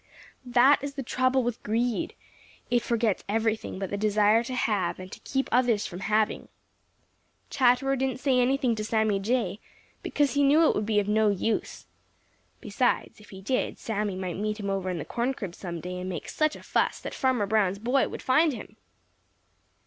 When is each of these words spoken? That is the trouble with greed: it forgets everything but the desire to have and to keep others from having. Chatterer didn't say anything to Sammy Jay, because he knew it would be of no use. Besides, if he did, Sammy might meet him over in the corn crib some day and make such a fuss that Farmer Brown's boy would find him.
That 0.47 0.79
is 0.83 0.95
the 0.95 1.03
trouble 1.03 1.43
with 1.43 1.61
greed: 1.61 2.15
it 2.71 2.81
forgets 2.81 3.23
everything 3.29 3.77
but 3.77 3.91
the 3.91 3.97
desire 3.97 4.43
to 4.45 4.55
have 4.55 4.97
and 4.97 5.11
to 5.11 5.19
keep 5.19 5.47
others 5.51 5.85
from 5.85 5.99
having. 5.99 6.47
Chatterer 7.51 7.95
didn't 7.95 8.19
say 8.19 8.39
anything 8.39 8.73
to 8.73 8.83
Sammy 8.83 9.19
Jay, 9.19 9.59
because 10.01 10.33
he 10.33 10.41
knew 10.41 10.67
it 10.67 10.73
would 10.73 10.87
be 10.87 10.99
of 10.99 11.07
no 11.07 11.29
use. 11.29 11.85
Besides, 12.61 13.19
if 13.19 13.29
he 13.29 13.41
did, 13.41 13.77
Sammy 13.77 14.15
might 14.15 14.37
meet 14.37 14.59
him 14.59 14.71
over 14.71 14.89
in 14.89 14.97
the 14.97 15.05
corn 15.05 15.35
crib 15.35 15.53
some 15.53 15.79
day 15.79 15.99
and 15.99 16.09
make 16.09 16.29
such 16.29 16.55
a 16.55 16.63
fuss 16.63 16.99
that 17.01 17.13
Farmer 17.13 17.45
Brown's 17.45 17.77
boy 17.77 18.07
would 18.07 18.23
find 18.23 18.53
him. 18.53 18.77